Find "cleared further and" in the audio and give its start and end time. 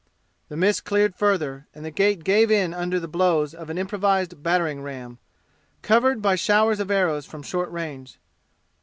0.83-1.85